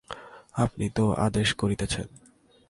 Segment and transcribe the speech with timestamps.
[0.55, 2.07] আপনি তো আদেশ করিতেছেন?